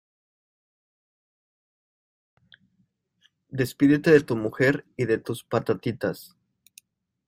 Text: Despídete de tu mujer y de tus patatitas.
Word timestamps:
Despídete 3.49 4.09
de 4.09 4.21
tu 4.21 4.35
mujer 4.35 4.83
y 4.97 5.05
de 5.05 5.19
tus 5.19 5.43
patatitas. 5.43 6.35